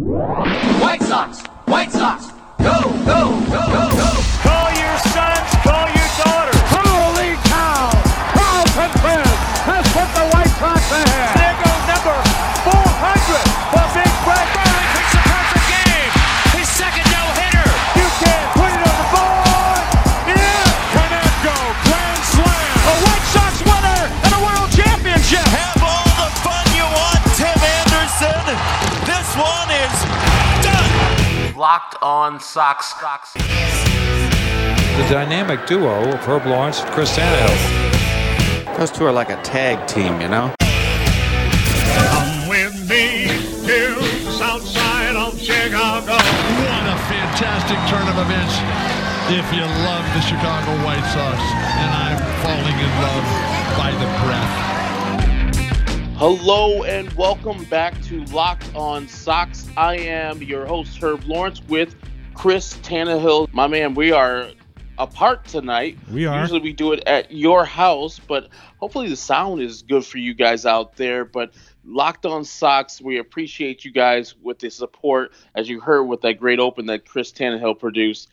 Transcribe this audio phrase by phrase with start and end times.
[0.00, 1.42] White Sox!
[1.66, 2.29] White Sox!
[32.02, 32.94] On Sox.
[33.00, 33.32] Sox.
[33.34, 38.76] the dynamic duo of Herb Lawrence and Chris Tannehill.
[38.76, 40.54] Those two are like a tag team, you know?
[40.58, 43.28] Come with me
[43.66, 46.16] to the south side of Chicago.
[46.16, 48.56] What a fantastic turn of events
[49.28, 51.38] if you love the Chicago White Sox.
[51.38, 53.24] And I'm falling in love
[53.76, 54.79] by the breath.
[56.20, 59.66] Hello and welcome back to Locked On Sox.
[59.74, 61.94] I am your host Herb Lawrence with
[62.34, 63.50] Chris Tannehill.
[63.54, 64.50] My man, we are
[64.98, 65.96] apart tonight.
[66.10, 66.38] We are.
[66.38, 70.34] Usually we do it at your house, but hopefully the sound is good for you
[70.34, 71.24] guys out there.
[71.24, 71.54] But
[71.86, 76.38] Locked On Sox, we appreciate you guys with the support, as you heard with that
[76.38, 78.28] great open that Chris Tannehill produced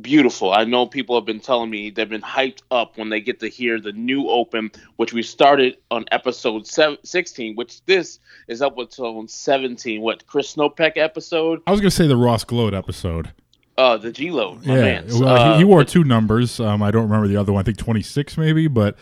[0.00, 0.52] beautiful.
[0.52, 3.48] I know people have been telling me they've been hyped up when they get to
[3.48, 8.78] hear the new open, which we started on episode seven, 16, which this is up
[8.78, 10.00] until 17.
[10.00, 11.60] What, Chris Snopek episode?
[11.66, 13.30] I was gonna say the Ross Gload episode.
[13.76, 15.06] Uh, the G Load, my yeah, man.
[15.08, 16.58] well, Uh, he, he wore two numbers.
[16.58, 17.60] Um, I don't remember the other one.
[17.60, 18.96] I think twenty six maybe, but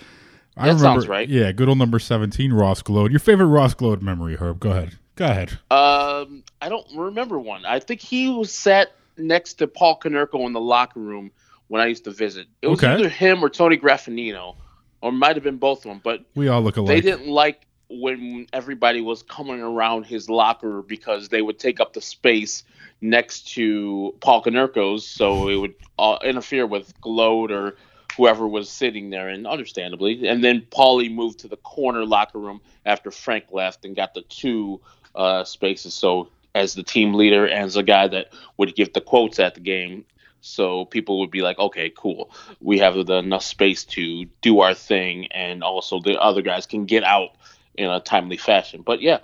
[0.57, 0.83] I That remember.
[0.83, 1.27] sounds right.
[1.29, 3.11] Yeah, good old number seventeen, Ross Gload.
[3.11, 4.61] Your favorite Ross Gload memory, Herb?
[4.61, 4.99] Go ahead.
[5.15, 5.53] Go ahead.
[5.71, 7.65] Um, I don't remember one.
[7.65, 11.31] I think he was sat next to Paul Konerko in the locker room
[11.69, 12.47] when I used to visit.
[12.62, 12.92] It was Okay.
[12.92, 14.56] either him or Tony Graffanino,
[15.03, 16.00] or might have been both of them.
[16.03, 16.95] But We all look alike.
[16.95, 21.92] they didn't like when everybody was coming around his locker because they would take up
[21.92, 22.64] the space
[23.00, 27.77] next to Paul Konerko's, so it would uh, interfere with Gload or
[28.17, 30.26] whoever was sitting there, and understandably.
[30.26, 34.22] And then Paulie moved to the corner locker room after Frank left and got the
[34.22, 34.81] two
[35.15, 35.94] uh, spaces.
[35.94, 39.55] So as the team leader and as a guy that would give the quotes at
[39.55, 40.05] the game,
[40.41, 42.31] so people would be like, okay, cool.
[42.61, 46.87] We have the, enough space to do our thing, and also the other guys can
[46.87, 47.31] get out
[47.75, 48.83] in a timely fashion.
[48.84, 49.19] But yeah,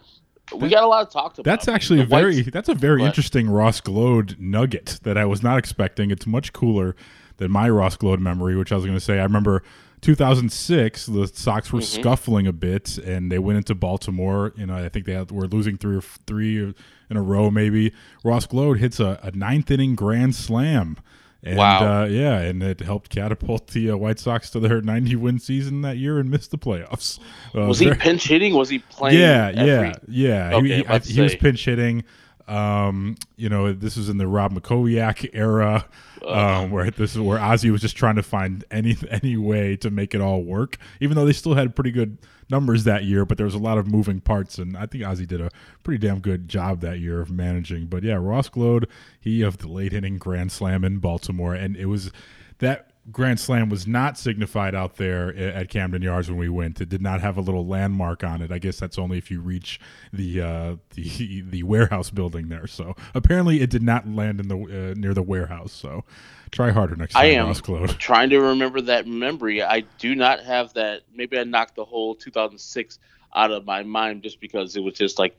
[0.54, 1.44] we got a lot to talk about.
[1.44, 5.42] That's actually a Whites- very that's a very interesting Ross Gload nugget that I was
[5.42, 6.10] not expecting.
[6.10, 6.94] It's much cooler
[7.38, 9.18] than my Ross Gload memory, which I was going to say.
[9.18, 9.62] I remember
[10.02, 12.00] 2006, the Sox were Mm-hmm.
[12.02, 14.52] scuffling a bit, and they went into Baltimore.
[14.56, 16.74] You know, I think they had, were losing three or three
[17.12, 17.92] in a row, maybe.
[18.24, 20.96] Ross Gload hits a, a ninth inning grand slam.
[21.44, 22.02] And, Wow.
[22.02, 25.82] Uh, yeah, and it helped catapult the uh, White Sox to their 90 win season
[25.82, 27.18] that year and missed the playoffs.
[27.54, 28.54] Uh, Was he pinch hitting?
[28.54, 29.18] Was he playing?
[29.18, 30.56] yeah, every- yeah, yeah.
[30.56, 32.04] Okay, he, he, I- he was pinch hitting.
[32.52, 35.86] Um, you know, this was in the Rob Mackowiak era,
[36.26, 39.90] um, where this is where Ozzy was just trying to find any any way to
[39.90, 40.76] make it all work.
[41.00, 42.18] Even though they still had pretty good
[42.50, 45.26] numbers that year, but there was a lot of moving parts, and I think Ozzy
[45.26, 45.48] did a
[45.82, 47.86] pretty damn good job that year of managing.
[47.86, 48.86] But yeah, Ross Gload,
[49.18, 52.12] he of the late inning grand slam in Baltimore, and it was
[52.58, 56.80] that grand slam was not signified out there at Camden Yards when we went.
[56.80, 58.52] It did not have a little landmark on it.
[58.52, 59.80] I guess that's only if you reach
[60.12, 62.66] the uh, the the warehouse building there.
[62.66, 65.72] So apparently, it did not land in the uh, near the warehouse.
[65.72, 66.04] So
[66.50, 67.54] try harder next time, I am
[67.98, 69.62] trying to remember that memory.
[69.62, 71.02] I do not have that.
[71.14, 72.98] Maybe I knocked the whole 2006
[73.34, 75.38] out of my mind just because it was just like,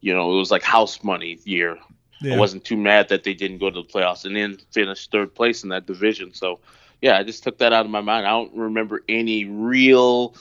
[0.00, 1.78] you know, it was like house money year.
[2.24, 5.34] I wasn't too mad that they didn't go to the playoffs and then finish third
[5.34, 6.32] place in that division.
[6.32, 6.60] So,
[7.06, 8.26] yeah, I just took that out of my mind.
[8.26, 10.34] I don't remember any real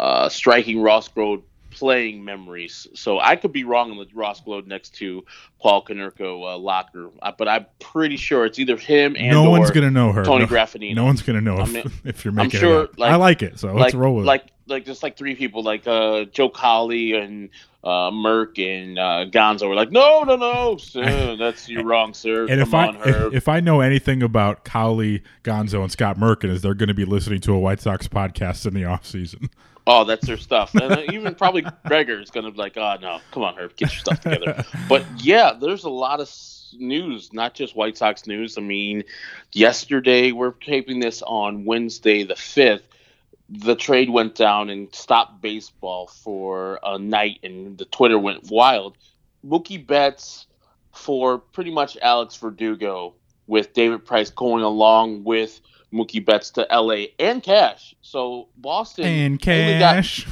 [0.00, 2.86] uh, striking Ross Gload playing memories.
[2.94, 5.26] So I could be wrong on the Ross Gload next to
[5.60, 9.50] Paul Konerko uh, locker, uh, but I'm pretty sure it's either him and no or
[9.50, 10.24] one's gonna know her.
[10.24, 10.94] Tony no, Graffanino.
[10.94, 13.16] No one's gonna know I if, mean, if you're making I'm sure, it like- I
[13.16, 14.26] like it, so like let's roll with it.
[14.26, 17.50] like like just like three people like uh Joe Cowley and
[17.84, 22.46] uh Merck and uh Gonzo were like no no no sir that's you're wrong sir
[22.48, 26.18] And come if I on if, if I know anything about Cowley, Gonzo, and Scott
[26.18, 29.06] Merkin, is they're going to be listening to a White Sox podcast in the off
[29.06, 29.50] season.
[29.86, 30.74] oh that's their stuff.
[30.74, 34.00] And even probably Gregor is gonna be like oh no come on Herb get your
[34.00, 34.64] stuff together.
[34.88, 36.28] But yeah there's a lot of
[36.78, 38.58] news not just White Sox news.
[38.58, 39.04] I mean
[39.52, 42.82] yesterday we're taping this on Wednesday the fifth
[43.48, 48.96] the trade went down and stopped baseball for a night, and the Twitter went wild.
[49.44, 50.46] Mookie Betts
[50.92, 53.14] for pretty much Alex Verdugo,
[53.46, 55.60] with David Price going along with
[55.92, 57.94] Mookie Betts to LA and cash.
[58.02, 60.26] So Boston And cash.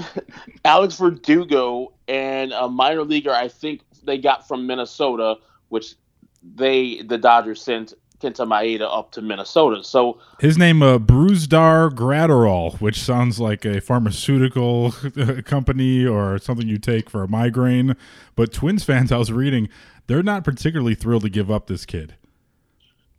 [0.64, 5.36] Alex Verdugo and a minor leaguer I think they got from Minnesota,
[5.68, 5.94] which
[6.42, 9.84] they the Dodgers sent Kenta Maeda up to Minnesota.
[9.84, 14.92] So his name uh, Brusdar Graterol, which sounds like a pharmaceutical
[15.44, 17.96] company or something you take for a migraine.
[18.34, 19.68] But Twins fans, I was reading,
[20.06, 22.14] they're not particularly thrilled to give up this kid.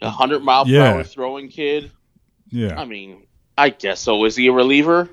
[0.01, 1.91] A hundred mile per hour throwing kid.
[2.49, 4.25] Yeah, I mean, I guess so.
[4.25, 5.09] Is he a reliever?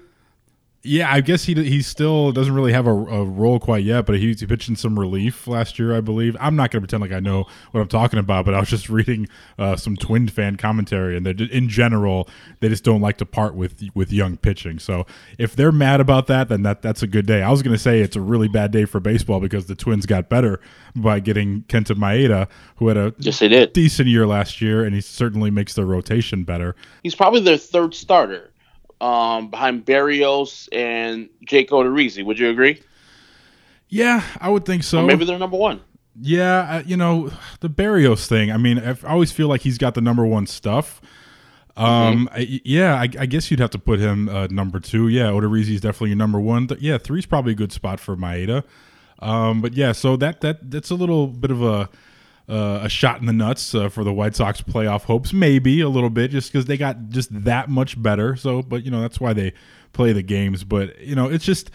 [0.86, 1.12] Yeah.
[1.12, 4.32] I guess he he still doesn't really have a, a role quite yet, but he,
[4.34, 6.36] he pitched in some relief last year, I believe.
[6.40, 8.68] I'm not going to pretend like I know what I'm talking about, but I was
[8.68, 9.28] just reading
[9.58, 12.28] uh, some Twin fan commentary, and in general
[12.60, 14.78] they just don't like to part with with young pitching.
[14.78, 15.06] So
[15.38, 17.42] if they're mad about that, then that that's a good day.
[17.42, 20.06] I was going to say it's a really bad day for baseball because the Twins
[20.06, 20.60] got better
[20.94, 23.72] by getting Kenta Maeda, who had a Yes, they did.
[23.72, 26.74] decent year last year, and he certainly makes their rotation better.
[27.02, 28.50] He's probably their third starter,
[29.00, 32.24] um, behind Berrios and Jake Odorizzi.
[32.24, 32.80] Would you agree?
[33.88, 34.98] Yeah, I would think so.
[35.00, 35.80] Or maybe they're number one.
[36.20, 38.50] Yeah, you know the Berrios thing.
[38.50, 41.00] I mean, I always feel like he's got the number one stuff.
[41.76, 45.08] Um, I- yeah, I, I guess you'd have to put him uh, number two.
[45.08, 46.68] Yeah, Odorizzi is definitely your number one.
[46.68, 48.64] Th- yeah, three's probably a good spot for Maeda.
[49.18, 51.90] Um, but yeah, so that that that's a little bit of a
[52.48, 55.88] uh, a shot in the nuts uh, for the White Sox playoff hopes, maybe a
[55.88, 58.36] little bit, just because they got just that much better.
[58.36, 59.52] So, but you know that's why they
[59.92, 60.62] play the games.
[60.62, 61.70] But you know, it's just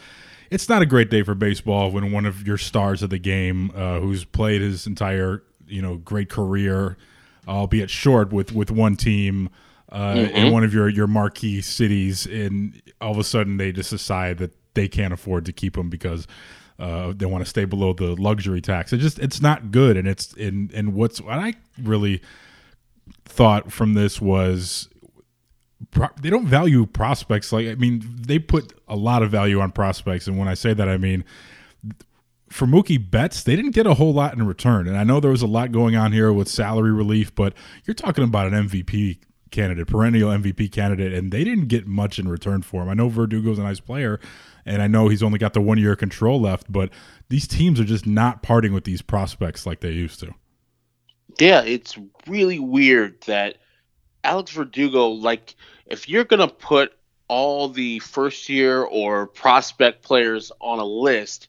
[0.49, 3.71] it's not a great day for baseball when one of your stars of the game,
[3.75, 6.97] uh, who's played his entire you know great career,
[7.47, 9.49] albeit short with with one team.
[9.91, 13.89] Uh, in one of your your marquee cities, and all of a sudden they just
[13.89, 16.27] decide that they can't afford to keep him because
[16.81, 18.91] uh, they want to stay below the luxury tax.
[18.91, 22.21] It just it's not good, and it's in and what's what I really
[23.25, 24.89] thought from this was
[25.91, 29.71] pro- they don't value prospects like I mean they put a lot of value on
[29.71, 31.23] prospects, and when I say that I mean
[32.49, 34.87] for Mookie Betts, they didn't get a whole lot in return.
[34.87, 37.53] And I know there was a lot going on here with salary relief, but
[37.85, 39.19] you're talking about an MVP
[39.51, 42.89] candidate, perennial MVP candidate, and they didn't get much in return for him.
[42.89, 44.19] I know Verdugo's a nice player,
[44.65, 46.89] and I know he's only got the one year control left, but
[47.29, 50.33] these teams are just not parting with these prospects like they used to.
[51.39, 51.97] Yeah, it's
[52.27, 53.57] really weird that
[54.23, 55.55] Alex Verdugo, like,
[55.85, 56.93] if you're going to put
[57.27, 61.47] all the first year or prospect players on a list,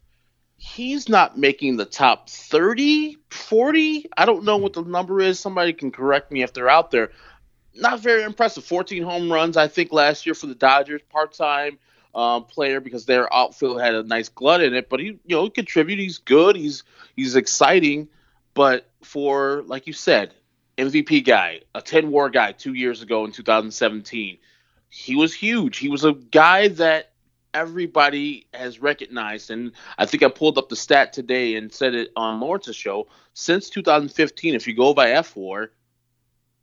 [0.56, 4.06] he's not making the top 30, 40.
[4.16, 5.40] I don't know what the number is.
[5.40, 7.10] Somebody can correct me if they're out there.
[7.74, 8.64] Not very impressive.
[8.64, 11.78] 14 home runs, I think, last year for the Dodgers, part time
[12.14, 14.88] um, player because their outfield had a nice glut in it.
[14.88, 16.02] But he, you know, he contributed.
[16.02, 16.56] He's good.
[16.56, 16.84] He's
[17.16, 18.08] he's exciting.
[18.54, 20.34] But for like you said,
[20.78, 24.38] MVP guy, a 10 war guy two years ago in 2017,
[24.88, 25.78] he was huge.
[25.78, 27.12] He was a guy that
[27.54, 29.50] everybody has recognized.
[29.50, 33.08] And I think I pulled up the stat today and said it on Lawrence's show.
[33.34, 35.72] Since 2015, if you go by F war,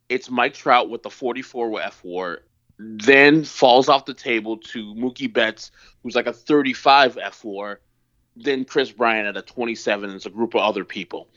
[0.10, 2.40] it's Mike Trout with the 44 with F war,
[2.80, 5.72] then falls off the table to Mookie Betts,
[6.02, 7.78] who's like a 35 F4,
[8.38, 10.10] then Kris Bryant at a 27.
[10.12, 11.28] It's a group of other people.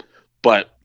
[0.41, 0.77] But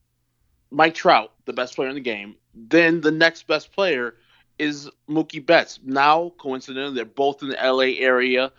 [0.72, 4.16] Mike Trout, the best player in the game, then the next best player
[4.58, 5.80] is Mookie Betts.
[5.84, 8.52] Now, coincidentally, they're both in the LA area,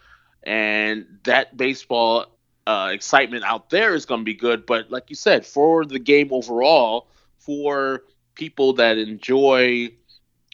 [0.44, 2.26] and that baseball
[2.68, 4.66] uh, excitement out there is going to be good.
[4.66, 8.05] But like you said, for the game overall, for
[8.36, 9.90] people that enjoy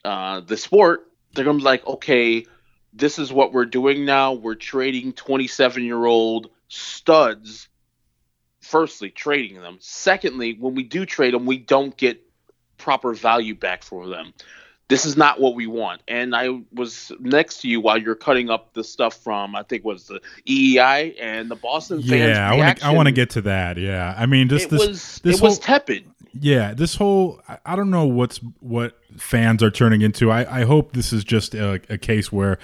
[0.06, 2.46] uh, the sport, they're to be like, okay,
[2.92, 4.32] this is what we're doing now.
[4.32, 7.68] We're trading 27 year old studs.
[8.60, 9.76] Firstly, trading them.
[9.80, 12.22] Secondly, when we do trade them, we don't get
[12.78, 14.32] proper value back for them
[14.88, 16.02] this is not what we want.
[16.08, 19.84] And I was next to you while you're cutting up the stuff from I think
[19.84, 22.36] was the EEI and the Boston fans.
[22.36, 22.62] Yeah, I want to.
[22.62, 23.78] I reaction, want to get to that.
[23.78, 24.86] Yeah, I mean, just It this.
[24.86, 26.04] was this it was tepid.
[26.40, 30.30] Yeah, this whole I- don't know what's what fans are turning into.
[30.30, 32.58] I, I hope this is just a, a case where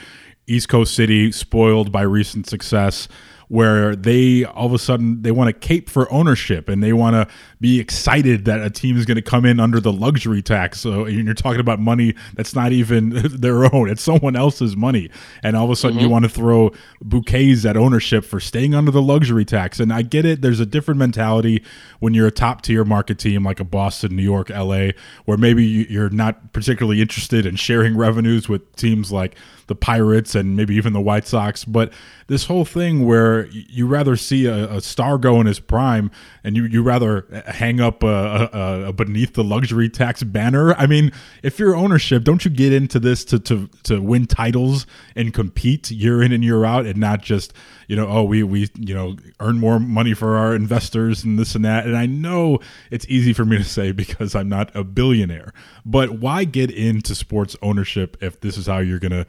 [0.46, 3.06] East Coast City spoiled by recent success
[3.50, 7.14] where they all of a sudden they want to cape for ownership and they want
[7.14, 7.26] to
[7.60, 10.80] be excited that a team is going to come in under the luxury tax.
[10.80, 15.10] So you're talking about money that's not even their own; it's someone else's money,
[15.42, 16.12] and all of a sudden you mm-hmm.
[16.12, 16.70] want to throw
[17.02, 19.80] bouquets at ownership for staying under the luxury tax.
[19.80, 21.64] And I get it; there's a different mentality
[21.98, 24.90] when you're a top tier market team like a Boston, New York, LA,
[25.24, 29.34] where maybe you- you're not particularly interested in sharing revenues with teams like
[29.70, 31.64] the Pirates and maybe even the White Sox.
[31.64, 31.92] But
[32.26, 36.10] this whole thing where you rather see a, a star go in his prime,
[36.42, 40.74] and you you rather hang up a, a, a, beneath the luxury tax banner.
[40.74, 41.12] I mean,
[41.44, 45.88] if you're ownership, don't you get into this to to to win titles and compete
[45.92, 47.52] year in and year out, and not just
[47.86, 51.54] you know oh we we you know earn more money for our investors and this
[51.54, 51.86] and that.
[51.86, 52.58] And I know
[52.90, 55.52] it's easy for me to say because I'm not a billionaire,
[55.86, 59.26] but why get into sports ownership if this is how you're gonna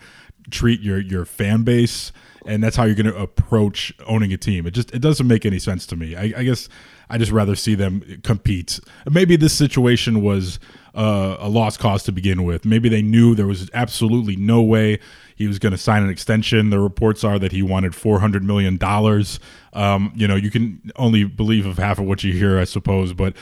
[0.50, 2.12] treat your your fan base
[2.46, 4.66] and that's how you're going to approach owning a team.
[4.66, 6.16] It just it doesn't make any sense to me.
[6.16, 6.70] I, I guess
[7.10, 8.80] I just rather see them compete.
[9.10, 10.60] Maybe this situation was
[10.96, 12.66] uh, a lost cause to begin with.
[12.66, 15.00] Maybe they knew there was absolutely no way
[15.42, 16.70] he was going to sign an extension.
[16.70, 19.40] The reports are that he wanted four hundred million dollars.
[19.74, 23.14] Um, you know, you can only believe of half of what you hear, I suppose.
[23.14, 23.36] But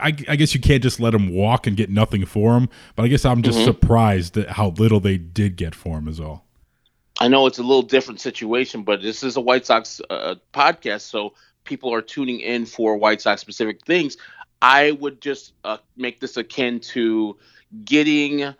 [0.00, 2.68] I, I, guess you can't just let him walk and get nothing for him.
[2.96, 3.66] But I guess I'm just mm-hmm.
[3.66, 6.44] surprised at how little they did get for him, is all.
[7.20, 11.02] I know it's a little different situation, but this is a White Sox uh, podcast,
[11.02, 14.16] so people are tuning in for White Sox specific things.
[14.60, 17.36] I would just uh, make this akin to
[17.84, 18.54] getting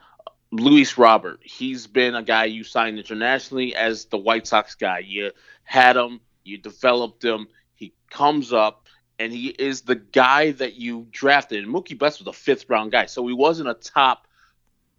[0.60, 1.40] Luis Robert.
[1.42, 5.00] He's been a guy you signed internationally as the White Sox guy.
[5.00, 5.32] You
[5.64, 7.48] had him, you developed him.
[7.74, 8.86] He comes up,
[9.18, 11.64] and he is the guy that you drafted.
[11.64, 14.28] And Mookie Betts was a fifth round guy, so he wasn't a top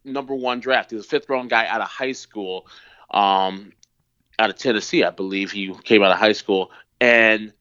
[0.04, 0.90] number one draft.
[0.90, 2.68] He was a fifth round guy out of high school
[3.12, 3.72] um,
[4.38, 7.54] out of Tennessee, I believe he came out of high school, and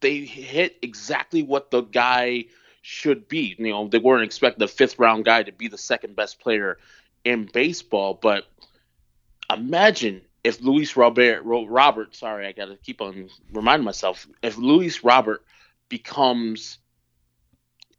[0.00, 2.44] they hit exactly what the guy
[2.82, 3.56] should be.
[3.58, 6.76] You know, they weren't expecting the fifth round guy to be the second best player
[7.24, 8.44] in baseball, but
[9.52, 15.02] imagine if Luis Robert, Robert, sorry, I got to keep on reminding myself, if Luis
[15.02, 15.42] Robert
[15.88, 16.78] becomes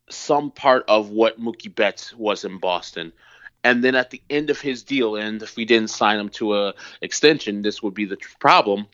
[0.10, 3.12] some part of what Mookie Betts was in Boston,
[3.64, 6.56] and then at the end of his deal, and if we didn't sign him to
[6.56, 8.86] a extension, this would be the problem.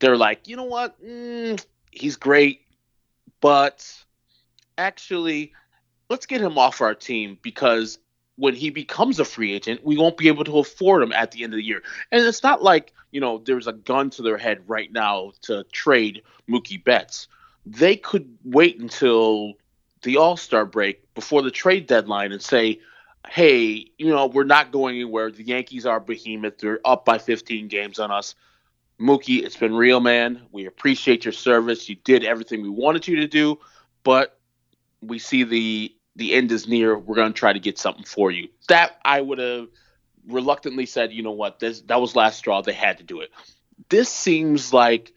[0.00, 1.00] They're like, you know what?
[1.02, 2.62] Mm, he's great,
[3.40, 3.88] but
[4.76, 5.52] actually,
[6.10, 7.98] let's get him off our team because
[8.36, 11.42] when he becomes a free agent, we won't be able to afford him at the
[11.42, 11.82] end of the year.
[12.12, 15.64] And it's not like, you know, there's a gun to their head right now to
[15.72, 17.28] trade Mookie Betts.
[17.64, 19.54] They could wait until
[20.02, 22.80] the All Star break before the trade deadline and say,
[23.28, 25.30] hey, you know, we're not going anywhere.
[25.30, 26.58] The Yankees are behemoth.
[26.58, 28.34] They're up by 15 games on us.
[29.00, 30.42] Mookie, it's been real, man.
[30.52, 31.88] We appreciate your service.
[31.88, 33.58] You did everything we wanted you to do,
[34.04, 34.38] but
[35.02, 36.98] we see the the end is near.
[36.98, 38.48] We're going to try to get something for you.
[38.68, 39.68] That I would have
[40.26, 42.62] reluctantly said, you know what, this that was last straw.
[42.62, 43.30] They had to do it.
[43.88, 45.12] This seems like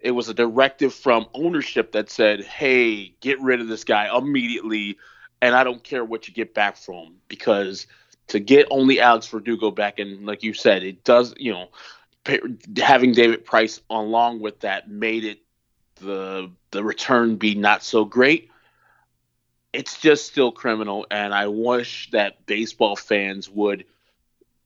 [0.00, 4.98] it was a directive from ownership that said, "Hey, get rid of this guy immediately
[5.42, 7.88] and I don't care what you get back from because
[8.28, 11.68] to get only Alex Verdugo back, and like you said, it does, you know,
[12.76, 15.40] having David Price along with that made it
[15.96, 18.50] the the return be not so great.
[19.72, 23.84] It's just still criminal, and I wish that baseball fans would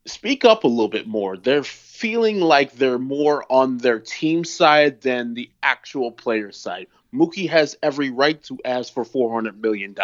[0.07, 1.37] speak up a little bit more.
[1.37, 6.87] They're feeling like they're more on their team side than the actual player side.
[7.15, 9.95] Mookie has every right to ask for $400 million.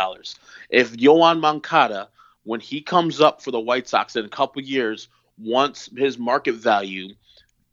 [0.71, 2.09] If Yoan Moncada,
[2.44, 6.54] when he comes up for the White Sox in a couple years, wants his market
[6.54, 7.14] value,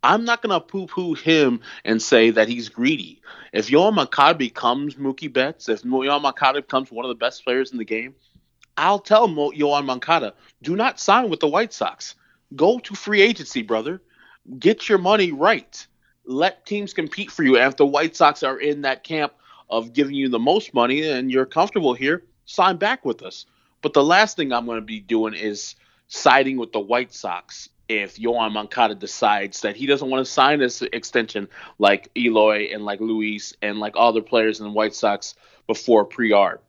[0.01, 3.21] I'm not going to poo poo him and say that he's greedy.
[3.51, 7.71] If Yoan Moncada becomes Mookie Betts, if Yoan Moncada becomes one of the best players
[7.71, 8.15] in the game,
[8.77, 12.15] I'll tell Mo- Yoan Moncada, do not sign with the White Sox.
[12.55, 14.01] Go to free agency, brother.
[14.57, 15.85] Get your money right
[16.29, 17.57] let teams compete for you.
[17.57, 19.33] And if the White Sox are in that camp
[19.69, 23.47] of giving you the most money and you're comfortable here, sign back with us.
[23.81, 25.75] But the last thing I'm going to be doing is
[26.07, 30.59] siding with the White Sox if Yoan Moncada decides that he doesn't want to sign
[30.59, 34.93] this extension like Eloy and like Luis and like all the players in the White
[34.93, 35.33] Sox
[35.65, 36.59] before pre-arb.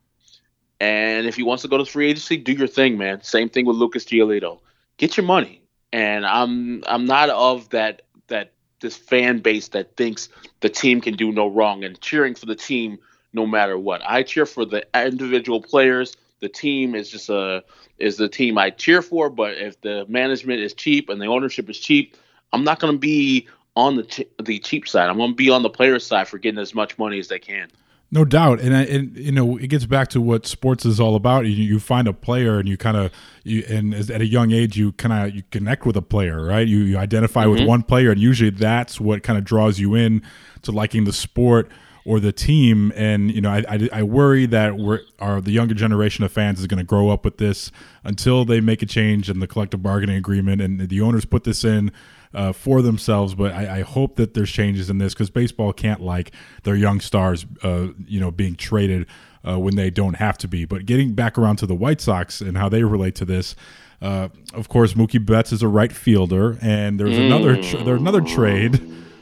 [0.81, 3.23] And if he wants to go to free agency, do your thing, man.
[3.23, 4.61] Same thing with Lucas Giolito.
[4.97, 5.62] Get your money.
[5.93, 11.15] And I'm I'm not of that that this fan base that thinks the team can
[11.15, 12.99] do no wrong and cheering for the team
[13.33, 14.00] no matter what.
[14.07, 16.17] I cheer for the individual players.
[16.41, 17.63] The team is just a
[17.99, 19.31] is the team I cheer for.
[19.31, 22.17] But if the management is cheap and the ownership is cheap,
[22.53, 25.09] I'm not going to be on the the cheap side.
[25.09, 27.39] I'm going to be on the player side for getting as much money as they
[27.39, 27.71] can.
[28.13, 31.47] No doubt, and, and you know it gets back to what sports is all about.
[31.47, 33.13] You, you find a player, and you kind of
[33.45, 36.67] you and at a young age you kind of you connect with a player, right?
[36.67, 37.53] You, you identify mm-hmm.
[37.53, 40.23] with one player, and usually that's what kind of draws you in
[40.63, 41.71] to liking the sport
[42.04, 42.92] or the team.
[42.97, 46.61] And you know, I, I, I worry that we're our the younger generation of fans
[46.61, 47.71] is going to grow up with this
[48.04, 51.64] until they make a change in the collective bargaining agreement and the owners put this
[51.64, 51.92] in.
[52.33, 56.00] Uh, for themselves, but I, I, hope that there's changes in this because baseball can't
[56.00, 56.30] like
[56.62, 59.09] their young stars, uh, you know, being traded
[59.45, 60.64] uh, when they don't have to be.
[60.64, 63.57] But getting back around to the White Sox and how they relate to this,
[64.00, 67.26] uh, of course, Mookie Betts is a right fielder, and there's mm.
[67.26, 68.80] another tra- there's another trade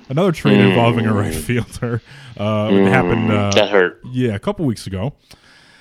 [0.08, 0.68] another trade mm.
[0.68, 2.02] involving a right fielder.
[2.36, 2.86] Uh, mm.
[2.86, 3.30] It happened.
[3.30, 4.00] Uh, that hurt.
[4.12, 5.14] Yeah, a couple weeks ago.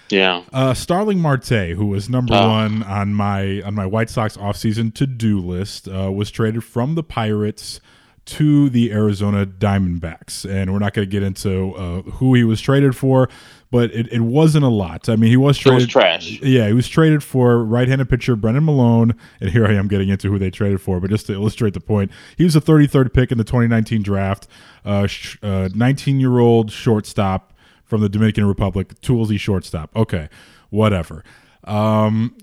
[0.09, 0.43] Yeah.
[0.53, 2.49] Uh, Starling Marte, who was number oh.
[2.49, 6.95] one on my on my White Sox offseason to do list, uh, was traded from
[6.95, 7.81] the Pirates
[8.27, 12.59] to the Arizona Diamondbacks, and we're not going to get into uh, who he was
[12.59, 13.29] traded for,
[13.71, 15.07] but it, it wasn't a lot.
[15.07, 15.83] I mean, he was traded.
[15.83, 16.41] was trash.
[16.41, 20.29] Yeah, he was traded for right-handed pitcher Brennan Malone, and here I am getting into
[20.29, 20.99] who they traded for.
[20.99, 24.47] But just to illustrate the point, he was a 33rd pick in the 2019 draft,
[24.85, 27.53] uh, 19-year-old uh, shortstop
[27.85, 29.89] from the Dominican Republic, toolsy shortstop.
[29.95, 30.27] Okay,
[30.69, 31.23] whatever.
[31.63, 32.35] Um,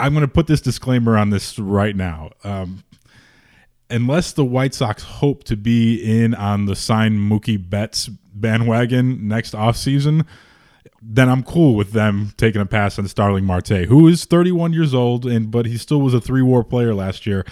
[0.00, 2.30] I'm going to put this disclaimer on this right now.
[2.42, 2.82] Um,
[3.90, 9.54] unless the White Sox hope to be in on the sign Mookie Betts bandwagon next
[9.54, 10.26] offseason,
[11.02, 14.94] then I'm cool with them taking a pass on Starling Marte, who is 31 years
[14.94, 17.44] old and but he still was a three-WAR player last year.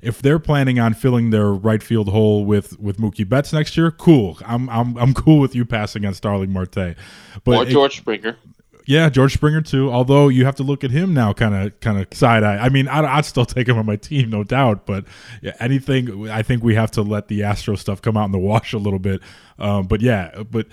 [0.00, 3.90] If they're planning on filling their right field hole with with Mookie Betts next year,
[3.92, 4.38] cool.
[4.44, 6.96] I'm I'm I'm cool with you passing on Starling Marte.
[7.44, 8.36] But or George it, Springer.
[8.86, 9.90] Yeah, George Springer too.
[9.90, 12.58] Although you have to look at him now, kind of, kind of side eye.
[12.58, 14.86] I mean, I'd, I'd, still take him on my team, no doubt.
[14.86, 15.04] But
[15.40, 18.38] yeah, anything, I think we have to let the Astro stuff come out in the
[18.38, 19.20] wash a little bit.
[19.58, 20.66] Um, but yeah, but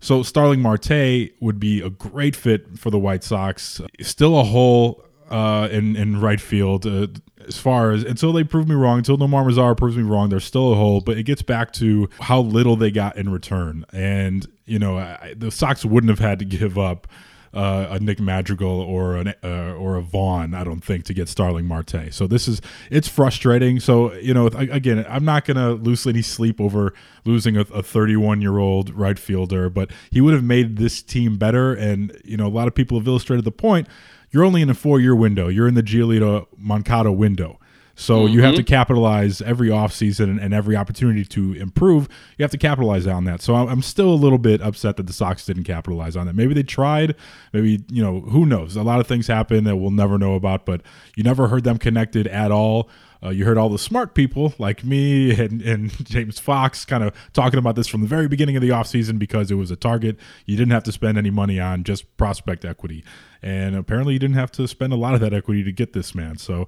[0.00, 3.80] so Starling Marte would be a great fit for the White Sox.
[4.02, 6.86] Still a hole uh, in in right field.
[6.86, 7.06] Uh,
[7.46, 10.44] as far as until they prove me wrong, until Nomar Mazara proves me wrong, there's
[10.44, 11.00] still a hole.
[11.00, 15.34] But it gets back to how little they got in return, and you know I,
[15.36, 17.06] the Sox wouldn't have had to give up
[17.54, 20.54] uh, a Nick Madrigal or an uh, or a Vaughn.
[20.54, 22.12] I don't think to get Starling Marte.
[22.12, 23.80] So this is it's frustrating.
[23.80, 26.92] So you know again, I'm not gonna lose any sleep over
[27.24, 31.72] losing a 31 year old right fielder, but he would have made this team better.
[31.72, 33.88] And you know a lot of people have illustrated the point.
[34.30, 35.48] You're only in a four year window.
[35.48, 37.60] You're in the Giolito Moncada window.
[37.96, 38.34] So mm-hmm.
[38.34, 38.68] you have to mm-hmm.
[38.68, 42.08] capitalize every offseason and, and every opportunity to improve.
[42.36, 43.40] You have to capitalize on that.
[43.40, 46.34] So I'm still a little bit upset that the Sox didn't capitalize on that.
[46.34, 47.14] Maybe they tried.
[47.52, 48.76] Maybe, you know, who knows?
[48.76, 50.82] A lot of things happen that we'll never know about, but
[51.14, 52.88] you never heard them connected at all.
[53.24, 57.14] Uh, you heard all the smart people like me and, and James Fox kind of
[57.32, 60.18] talking about this from the very beginning of the offseason because it was a target
[60.44, 63.02] you didn't have to spend any money on, just prospect equity.
[63.42, 66.14] And apparently you didn't have to spend a lot of that equity to get this
[66.14, 66.36] man.
[66.36, 66.66] So,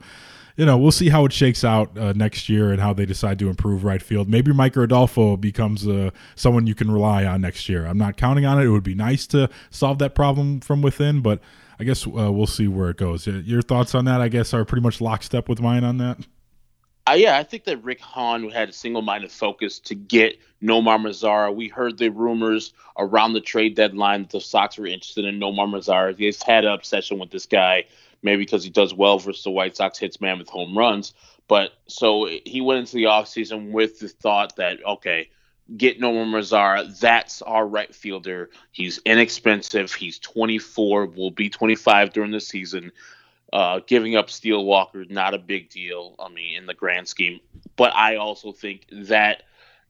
[0.56, 3.38] you know, we'll see how it shakes out uh, next year and how they decide
[3.40, 4.28] to improve right field.
[4.28, 7.86] Maybe Micker Adolfo becomes uh, someone you can rely on next year.
[7.86, 8.64] I'm not counting on it.
[8.64, 11.40] It would be nice to solve that problem from within, but
[11.78, 13.26] I guess uh, we'll see where it goes.
[13.26, 16.20] Your thoughts on that, I guess, are pretty much lockstep with mine on that.
[17.08, 21.54] Uh, yeah, I think that Rick Hahn had a single-minded focus to get Nomar Mazara.
[21.54, 25.68] We heard the rumors around the trade deadline that the Sox were interested in Nomar
[25.68, 26.16] Mazara.
[26.16, 27.84] They've had an obsession with this guy
[28.22, 31.14] maybe because he does well versus the White Sox hits man with home runs.
[31.48, 35.30] But so he went into the offseason with the thought that, okay,
[35.76, 36.98] get Nomar Mazara.
[36.98, 38.50] That's our right fielder.
[38.72, 39.92] He's inexpensive.
[39.92, 42.90] He's 24, will be 25 during the season.
[43.52, 46.16] Uh, giving up Steele Walker, not a big deal.
[46.18, 47.40] I mean, in the grand scheme.
[47.76, 49.44] But I also think that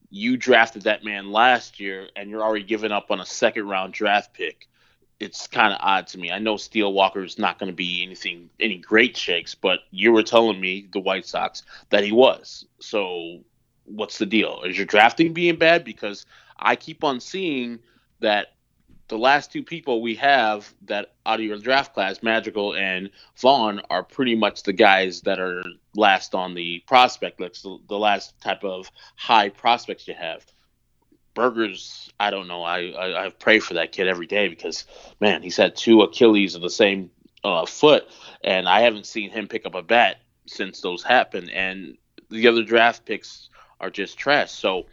[0.09, 3.93] you drafted that man last year and you're already giving up on a second round
[3.93, 4.67] draft pick
[5.19, 6.31] it's kind of odd to me.
[6.31, 10.11] I know Steele Walker is not going to be anything, any great shakes, but you
[10.11, 12.65] were telling me the White Sox that he was.
[12.79, 13.39] So
[13.85, 14.61] what's the deal?
[14.63, 15.83] Is your drafting being bad?
[15.83, 16.25] Because
[16.57, 17.79] I keep on seeing
[18.19, 18.53] that
[19.07, 23.81] the last two people we have that out of your draft class, Madrigal and Vaughn,
[23.89, 25.63] are pretty much the guys that are
[25.95, 30.45] last on the prospect list, the, last type of high prospects you have.
[31.33, 32.63] Burgers, I don't know.
[32.63, 34.85] I, I, I pray for that kid every day because
[35.21, 37.11] man, he's had two Achilles of the same
[37.43, 38.07] uh, foot,
[38.43, 40.17] and I haven't seen him pick up a bat
[40.47, 41.51] since those happened.
[41.51, 41.97] And
[42.29, 44.51] the other draft picks are just trash.
[44.51, 44.87] So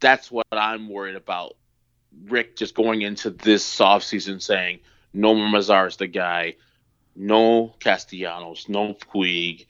[0.00, 1.56] that's what I'm worried about.
[2.28, 4.80] Rick just going into this offseason saying
[5.14, 6.56] Nomar Mazara is the guy,
[7.14, 9.66] no Castellanos, no Puig,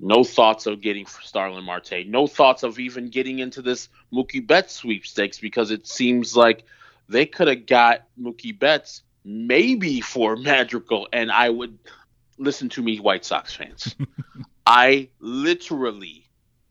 [0.00, 2.06] no thoughts of getting Starling Marte.
[2.06, 6.64] No thoughts of even getting into this Mookie Betts sweepstakes because it seems like
[7.08, 11.08] they could have got Mookie Betts maybe for Madrigal.
[11.12, 11.78] And I would
[12.38, 13.96] listen to me, White Sox fans.
[14.66, 16.26] I literally,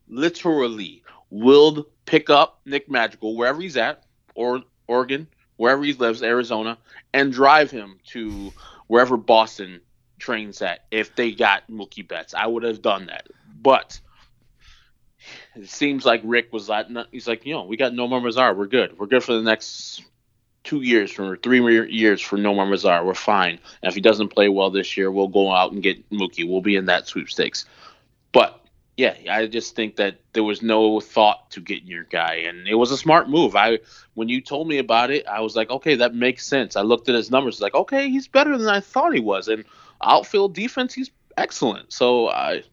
[0.08, 4.04] literally will pick up Nick Madrigal wherever he's at,
[4.36, 6.78] or Oregon, wherever he lives, Arizona,
[7.14, 8.52] and drive him to
[8.88, 9.82] wherever Boston
[10.20, 12.34] trains at if they got Mookie Betts.
[12.34, 13.28] I would have done that.
[13.62, 14.00] But
[15.56, 18.56] it seems like Rick was like, he's like, you know, we got Nomar Mazar.
[18.56, 18.98] We're good.
[18.98, 20.04] We're good for the next
[20.64, 23.06] two years, for three years for Nomar Mazar.
[23.06, 23.60] We're fine.
[23.82, 26.48] And if he doesn't play well this year, we'll go out and get Mookie.
[26.48, 27.66] We'll be in that sweepstakes.
[28.32, 28.62] But
[28.98, 32.74] yeah, I just think that there was no thought to getting your guy, and it
[32.74, 33.56] was a smart move.
[33.56, 33.80] I
[34.16, 36.76] when you told me about it, I was like, okay, that makes sense.
[36.76, 39.64] I looked at his numbers, like, okay, he's better than I thought he was, and
[40.02, 41.94] outfield defense, he's excellent.
[41.94, 42.64] So I,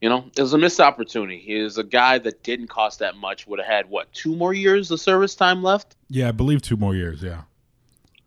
[0.00, 1.38] you know, it was a missed opportunity.
[1.38, 3.46] He is a guy that didn't cost that much.
[3.46, 5.96] Would have had what two more years of service time left?
[6.08, 7.22] Yeah, I believe two more years.
[7.22, 7.42] Yeah.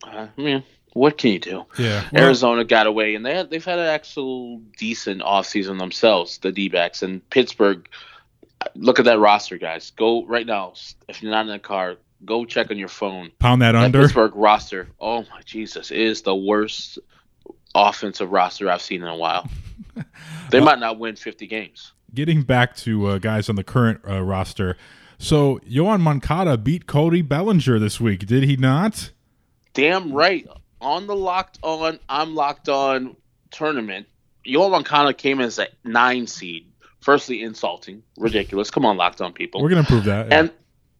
[0.03, 0.63] Uh, I mean,
[0.95, 1.65] what can you do?
[1.77, 2.07] Yeah.
[2.15, 6.69] Arizona got away, and they had, they've had an actual decent offseason themselves, the D
[6.69, 7.03] backs.
[7.03, 7.89] And Pittsburgh,
[8.75, 9.91] look at that roster, guys.
[9.91, 10.71] Go right now.
[11.09, 13.31] If you're not in the car, go check on your phone.
[13.39, 14.03] Pound that, that under.
[14.03, 14.87] Pittsburgh roster.
[14.97, 15.91] Oh, my Jesus.
[15.91, 16.97] It is the worst
[17.75, 19.49] offensive roster I've seen in a while.
[20.49, 21.91] they well, might not win 50 games.
[22.13, 24.77] Getting back to uh, guys on the current uh, roster.
[25.17, 29.11] So, Yoan Moncada beat Cody Bellinger this week, did he not?
[29.73, 30.47] Damn right
[30.81, 33.15] on the locked on, I'm locked on
[33.51, 34.07] tournament,
[34.45, 36.67] Yoan Moncada came as a nine seed.
[36.99, 38.71] Firstly, insulting, ridiculous.
[38.71, 39.61] Come on, locked on people.
[39.61, 40.27] We're gonna prove that.
[40.27, 40.39] Yeah.
[40.39, 40.51] And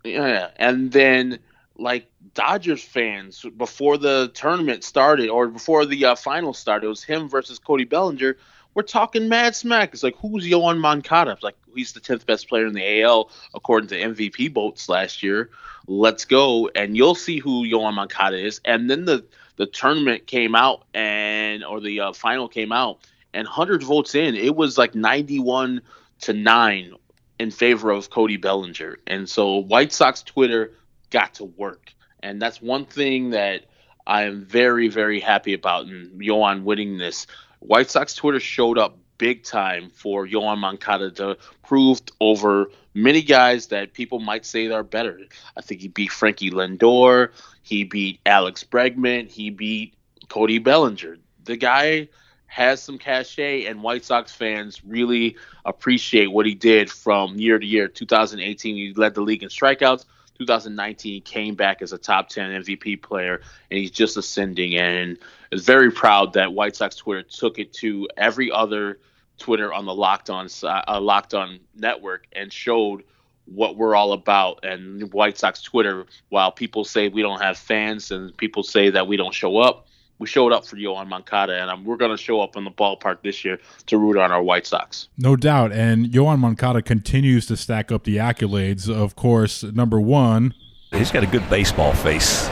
[0.04, 1.40] yeah, and then
[1.78, 7.04] like Dodgers fans before the tournament started or before the uh, final started, it was
[7.04, 8.38] him versus Cody Bellinger.
[8.76, 9.94] We're talking mad smack.
[9.94, 11.32] It's like who's Yoan Moncada?
[11.32, 15.24] It's like he's the tenth best player in the AL according to MVP votes last
[15.24, 15.50] year.
[15.88, 18.62] Let's go, and you'll see who Yoan Moncada is.
[18.66, 19.26] And then the
[19.58, 23.00] the tournament came out and or the uh, final came out
[23.34, 25.82] and 100 votes in it was like 91
[26.22, 26.94] to 9
[27.40, 30.74] in favor of Cody Bellinger and so White Sox Twitter
[31.10, 33.66] got to work and that's one thing that
[34.08, 37.28] I am very very happy about in Yoan winning this
[37.60, 43.68] White Sox Twitter showed up big time for Yoan Moncada to prove over many guys
[43.68, 45.20] that people might say are better.
[45.58, 47.30] I think he beat Frankie Lindor.
[47.66, 49.28] He beat Alex Bregman.
[49.28, 49.96] He beat
[50.30, 51.18] Cody Bellinger.
[51.46, 52.10] The guy
[52.46, 57.66] has some cachet, and White Sox fans really appreciate what he did from year to
[57.66, 57.88] year.
[57.88, 60.06] 2018, he led the league in strikeouts.
[60.38, 64.76] 2019, he came back as a top 10 MVP player, and he's just ascending.
[64.76, 65.18] And
[65.52, 69.00] is very proud that White Sox Twitter took it to every other
[69.40, 73.06] Twitter on the Locked On uh, Locked On network and showed
[73.46, 76.06] what we're all about and White Sox Twitter.
[76.30, 79.88] While people say we don't have fans and people say that we don't show up,
[80.18, 82.72] we showed up for Yoan Moncada, and um, we're going to show up in the
[82.72, 85.10] ballpark this year to root on our White Sox.
[85.18, 85.74] No doubt.
[85.74, 88.90] And Yoan Moncada continues to stack up the accolades.
[88.90, 90.54] Of course, number one,
[90.94, 92.50] he's got a good baseball face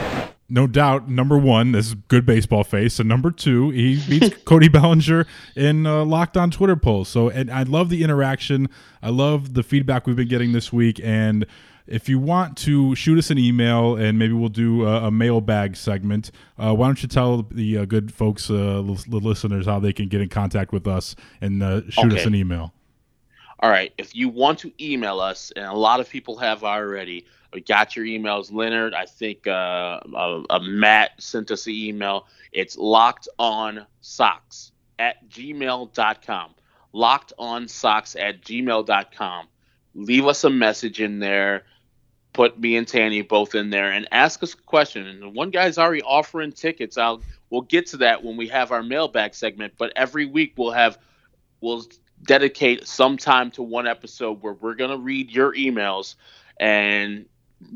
[0.49, 4.67] no doubt, number one, this is good baseball face, and number two, he beats Cody
[4.67, 5.25] Bellinger
[5.55, 7.09] in uh, locked on Twitter polls.
[7.09, 8.69] So, and I love the interaction.
[9.01, 10.99] I love the feedback we've been getting this week.
[11.03, 11.45] And
[11.87, 15.75] if you want to shoot us an email, and maybe we'll do a, a mailbag
[15.75, 19.93] segment, uh, why don't you tell the uh, good folks, uh, the listeners, how they
[19.93, 22.19] can get in contact with us and uh, shoot okay.
[22.19, 22.73] us an email?
[23.59, 23.93] All right.
[23.97, 27.95] If you want to email us, and a lot of people have already we got
[27.95, 28.93] your emails, Leonard.
[28.93, 32.27] I think uh, uh, Matt sent us an email.
[32.51, 36.55] It's locked on socks at gmail.com.
[36.93, 39.47] Locked on socks at gmail.com.
[39.95, 41.63] Leave us a message in there.
[42.33, 45.05] Put me and Tanny both in there and ask us a question.
[45.05, 46.97] And one guy's already offering tickets.
[46.97, 49.73] I'll we'll get to that when we have our mailbag segment.
[49.77, 50.97] But every week we'll have
[51.61, 51.85] we'll
[52.23, 56.15] dedicate some time to one episode where we're gonna read your emails
[56.59, 57.25] and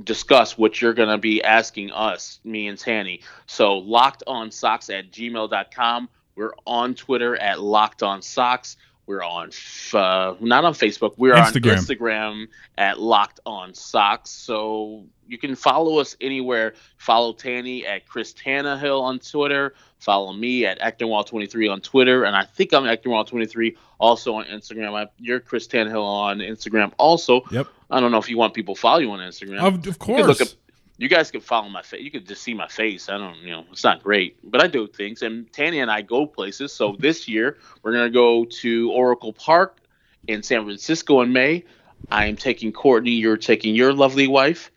[0.04, 3.21] discuss what you're going to be asking us, me and Tanny.
[3.45, 6.10] So locked on socks at gmail.com.
[6.36, 8.78] We're on Twitter at locked on socks.
[9.08, 9.52] We're on
[9.93, 11.13] uh, not on Facebook.
[11.17, 11.72] We're Instagram.
[11.72, 14.30] on Instagram at Locked On Sox.
[14.30, 16.74] So you can follow us anywhere.
[16.98, 19.74] Follow Tanny at Chris Tannehill on Twitter.
[20.00, 24.93] Follow me at Ectonwall23 on Twitter, and I think I'm Ectonwall23 also on Instagram.
[24.93, 27.41] I, you're Chris Tannehill on Instagram also.
[27.50, 27.67] Yep.
[27.89, 29.60] I don't know if you want people follow you on Instagram.
[29.60, 30.56] Of, of course.
[30.97, 32.01] You, guys can follow my face.
[32.01, 33.10] You can just see my face.
[33.10, 35.21] I don't, you know, it's not great, but I do things.
[35.21, 36.73] And Tanny and I go places.
[36.73, 39.79] So this year we're gonna go to Oracle Park
[40.27, 41.63] in San Francisco in May.
[42.12, 43.12] I am taking Courtney.
[43.12, 44.71] You're taking your lovely wife,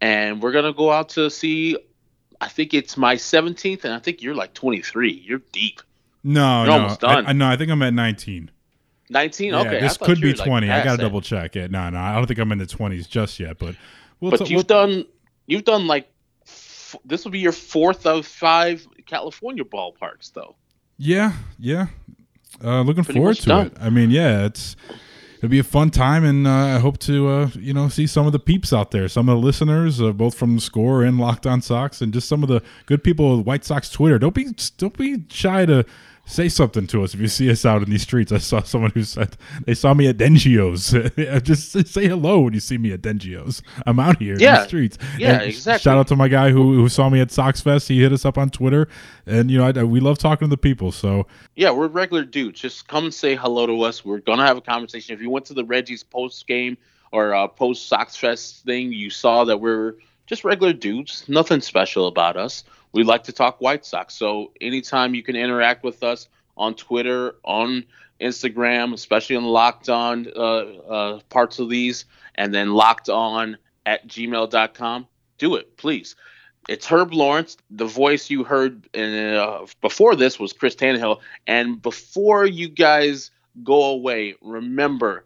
[0.00, 1.76] and we're gonna go out to see.
[2.40, 5.12] I think it's my 17th, and I think you're like 23.
[5.12, 5.82] You're deep.
[6.24, 7.26] No, you're no, almost done.
[7.26, 8.50] I, no, I think I'm at 19.
[9.10, 9.52] 19.
[9.52, 10.66] Yeah, okay, this could be 20.
[10.68, 11.70] Like I got to double check it.
[11.70, 13.58] No, no, I don't think I'm in the 20s just yet.
[13.58, 13.74] But
[14.20, 15.04] we'll but t- you've we'll, done
[15.50, 16.08] you've done like
[16.46, 20.56] f- this will be your fourth of five California ballparks, though.
[20.96, 21.86] Yeah, yeah.
[22.62, 23.66] Uh, looking Pretty forward to done.
[23.68, 23.72] it.
[23.80, 24.76] I mean, yeah, it's
[25.38, 28.26] it'll be a fun time, and uh, I hope to uh, you know see some
[28.26, 31.18] of the peeps out there, some of the listeners, uh, both from the score and
[31.18, 34.18] Locked On Sox, and just some of the good people with White Sox Twitter.
[34.18, 35.84] Don't be don't be shy to
[36.30, 38.32] say something to us if you see us out in these streets.
[38.32, 40.90] I saw someone who said they saw me at Dengeo's.
[41.42, 43.62] just say hello when you see me at Dengeo's.
[43.86, 44.98] I'm out here in the streets.
[45.18, 45.82] Yeah, And exactly.
[45.82, 47.88] Shout out to my guy who, who saw me at Sox Fest.
[47.88, 48.88] He hit us up on Twitter,
[49.26, 50.92] and you know I, we love talking to the people.
[50.92, 52.60] So Yeah, we're regular dudes.
[52.60, 54.04] Just come say hello to us.
[54.04, 55.14] We're gonna have a conversation.
[55.14, 56.76] If you went to the Reggie's post game
[57.12, 59.94] or uh, post Sox Fest thing, you saw that we're
[60.26, 61.24] just regular dudes.
[61.28, 62.62] Nothing special about us.
[62.92, 64.14] We like to talk White Sox.
[64.14, 67.84] So anytime you can interact with us on Twitter, on
[68.20, 74.06] Instagram, especially on Locked On uh, uh, parts of these, and then Locked On at
[74.06, 75.06] gmail.com,
[75.38, 76.16] do it, please.
[76.68, 77.56] It's Herb Lawrence.
[77.70, 81.20] The voice you heard in, uh, before this was Chris Tannehill.
[81.46, 83.30] And before you guys
[83.64, 85.24] go away, remember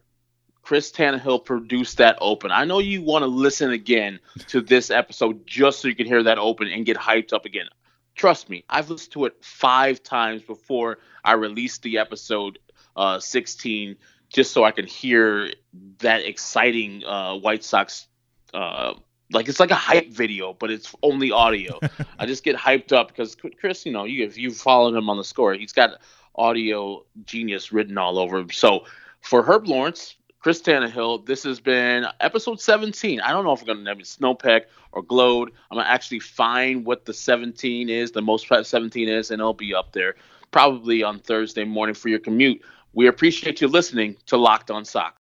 [0.64, 2.50] Chris Tannehill produced that open.
[2.50, 6.22] I know you want to listen again to this episode just so you can hear
[6.22, 7.66] that open and get hyped up again.
[8.14, 12.58] Trust me, I've listened to it five times before I released the episode
[12.96, 13.96] uh, 16
[14.30, 15.52] just so I can hear
[15.98, 18.06] that exciting uh, White Sox.
[18.54, 18.94] Uh,
[19.32, 21.78] like it's like a hype video, but it's only audio.
[22.18, 25.18] I just get hyped up because Chris, you know, you if you follow him on
[25.18, 26.00] the score, he's got
[26.34, 28.50] audio genius written all over him.
[28.50, 28.84] So
[29.20, 33.18] for Herb Lawrence, Chris Tannehill, this has been episode 17.
[33.18, 35.50] I don't know if we're gonna name it Snopek or Gload.
[35.70, 39.74] I'm gonna actually find what the 17 is, the most 17 is, and it'll be
[39.74, 40.16] up there
[40.50, 42.60] probably on Thursday morning for your commute.
[42.92, 45.18] We appreciate you listening to Locked On Sox.